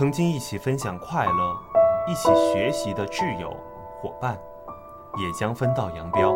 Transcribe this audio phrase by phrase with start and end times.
[0.00, 1.62] 曾经一起分享快乐、
[2.08, 3.54] 一起学习的挚友
[4.00, 4.34] 伙伴，
[5.18, 6.34] 也将分道扬镳。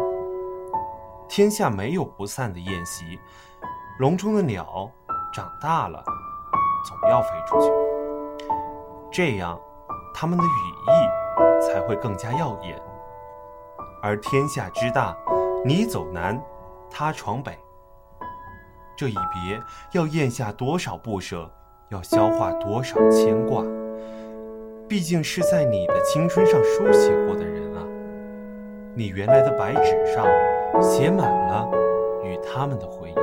[1.27, 3.19] 天下没有不散的宴席，
[4.01, 4.91] 笼中的鸟
[5.33, 6.05] 长大了，
[6.85, 7.73] 总要飞出去，
[9.11, 9.59] 这样
[10.13, 10.47] 它们的羽
[10.87, 12.79] 翼才会更加耀眼。
[14.03, 15.17] 而天下之大，
[15.65, 16.39] 你走南，
[16.91, 17.59] 他闯北，
[18.95, 19.59] 这一别
[19.93, 21.51] 要咽下多少不舍，
[21.91, 23.65] 要消化多少牵挂。
[24.89, 27.83] 毕竟是在你的青春上书写过的人啊，
[28.95, 30.27] 你原来的白纸上
[30.83, 31.69] 写满了
[32.23, 33.15] 与他们的回忆。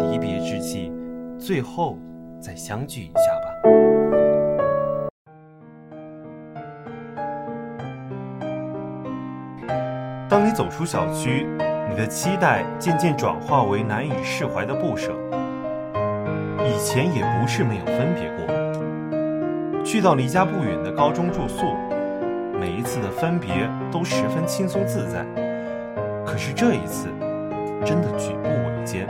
[0.00, 0.92] 离别之际，
[1.38, 1.96] 最后
[2.40, 3.52] 再相聚一下吧。
[10.28, 11.46] 当你走出小区，
[11.88, 15.12] 你的期待渐渐转化为难以释怀的不舍。
[16.64, 21.76] 以前也不是没有分别过，去到离家不远的高中住宿，
[22.58, 25.24] 每一次的分别都十分轻松自在。
[26.24, 27.08] 可是这一次，
[27.84, 29.06] 真的举步维艰。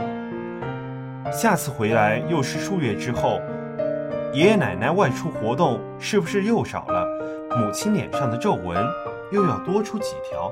[1.31, 3.39] 下次回来又是数月之后，
[4.33, 7.05] 爷爷奶奶外出活动是不是又少了？
[7.55, 8.83] 母亲脸上的皱纹
[9.31, 10.51] 又要多出几条？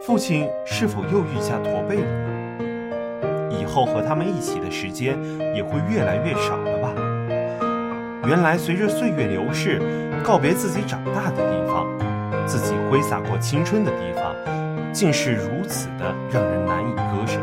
[0.00, 2.37] 父亲是否又愈下驼背了？
[3.60, 5.18] 以后和他们一起的时间
[5.54, 6.92] 也会越来越少了吧？
[8.26, 9.80] 原来随着岁月流逝，
[10.22, 11.86] 告别自己长大的地方，
[12.46, 14.34] 自己挥洒过青春的地方，
[14.92, 17.38] 竟是如此的让人难以割舍。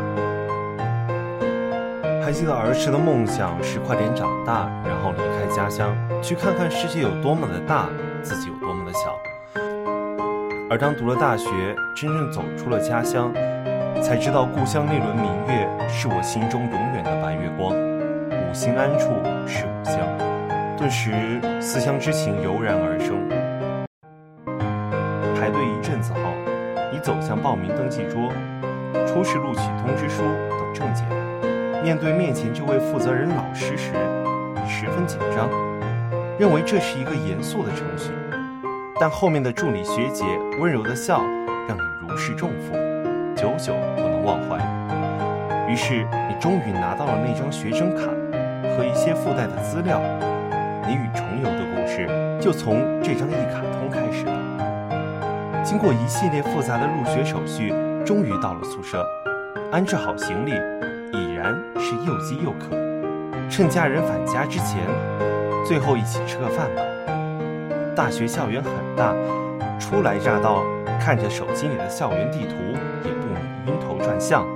[2.24, 7.88] 还记得儿时的梦想是快点长大，然后离开家乡，去看看世界有多么的大，
[8.22, 9.16] 自己有多么的小。
[10.68, 11.48] 而当读了大学，
[11.94, 13.32] 真正走出了家乡，
[14.02, 17.74] 才知道故乡那轮明月是我心中永远的白月光。
[18.30, 19.10] 五心安处
[19.46, 19.98] 是吾乡，
[20.76, 23.16] 顿时思乡之情油然而生。
[25.34, 26.20] 排队一阵子后，
[26.92, 28.30] 你走向报名登记桌，
[29.06, 31.04] 出示录取通知书等证件。
[31.82, 33.92] 面对面前这位负责人老师时，
[34.54, 35.50] 你十分紧张，
[36.38, 38.10] 认为这是一个严肃的程序。
[38.98, 40.24] 但后面的助理学姐
[40.58, 41.20] 温柔的笑，
[41.68, 42.72] 让你如释重负，
[43.36, 44.56] 久久不能忘怀。
[45.68, 48.04] 于是你终于拿到了那张学生卡
[48.74, 50.00] 和一些附带的资料。
[50.88, 52.08] 你与重游的故事
[52.40, 55.62] 就从这张一卡通开始了。
[55.62, 57.74] 经过一系列复杂的入学手续，
[58.06, 59.04] 终于到了宿舍，
[59.70, 60.52] 安置好行李，
[61.12, 62.74] 已然是又饥又渴。
[63.50, 64.78] 趁家人返家之前，
[65.64, 66.82] 最后一起吃个饭吧。
[67.94, 69.12] 大学校园很大，
[69.80, 70.62] 初来乍到，
[71.00, 72.54] 看着手机里的校园地图，
[74.06, 74.46] 转向。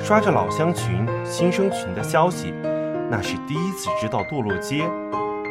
[0.00, 2.52] 刷着老乡群、新生群的消息，
[3.08, 4.84] 那是第一次知道堕落街，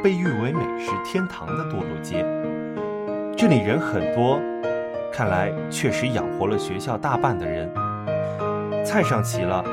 [0.03, 2.25] 被誉为美食天堂的堕落街。
[3.37, 4.37] 这里人很多，
[5.13, 7.71] 看来确实养活了学校大半的人。
[8.85, 9.63] 菜上齐了，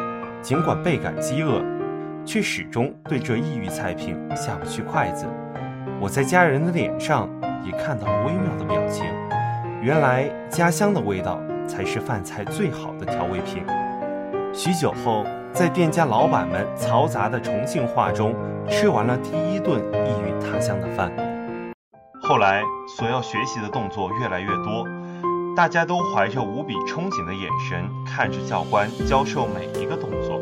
[0.40, 1.60] 尽管倍感饥饿，
[2.24, 5.26] 却始终对这异域菜品下不去筷子。
[6.00, 7.28] 我在家人的脸上。
[7.64, 9.06] 也看到了微妙的表情，
[9.80, 13.64] 原来家乡的味道才是饭菜最好的调味品。
[14.52, 18.34] 许久后，在店家老板们嘈杂的重庆话中，
[18.68, 21.12] 吃完了第一顿异域他乡的饭。
[22.22, 24.86] 后来，所要学习的动作越来越多，
[25.56, 30.40] 大家都怀着无比憧憬的眼神看着教官教授每一个动作，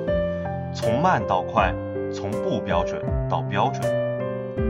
[0.75, 1.75] 从慢到快，
[2.13, 3.83] 从不标准到标准，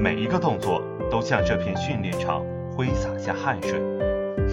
[0.01, 0.83] 每一个动作。
[1.11, 2.43] 都向这片训练场
[2.75, 3.79] 挥洒下汗水，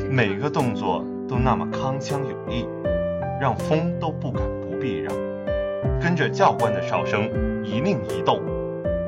[0.10, 2.68] 每个动作都那么铿锵有力，
[3.40, 5.14] 让风都不敢不避让。
[6.02, 7.30] 跟着教官的哨声
[7.64, 8.42] 一令一动，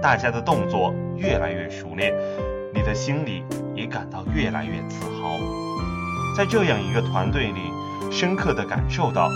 [0.02, 2.14] 大家的动作越来越熟练，
[2.74, 3.44] 你的心里
[3.74, 5.40] 也感到越来越自豪。
[6.38, 9.28] 在这样一个团队里，深刻地感受到，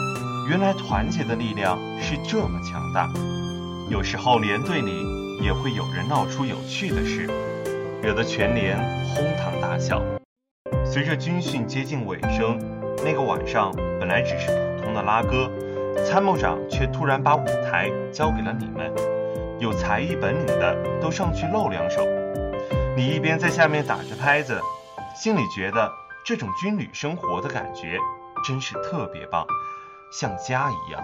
[0.50, 3.10] 原来团结的力量是这么强大。
[3.90, 4.92] 有时候连队里
[5.44, 7.28] 也会有人闹出有趣的事。
[8.04, 8.78] 惹得全连
[9.16, 10.00] 哄堂大笑。
[10.86, 12.58] 随着军训接近尾声，
[13.04, 14.48] 那个晚上本来只是
[14.78, 15.52] 普通的拉歌，
[16.06, 18.94] 参谋长却突然把舞台交给了你们，
[19.60, 22.06] 有才艺本领的都上去露两手。
[22.96, 24.58] 你一边在下面打着拍子，
[25.16, 25.92] 心里觉得
[26.26, 27.98] 这种军旅生活的感觉
[28.46, 29.46] 真是特别棒，
[30.12, 31.04] 像家一样。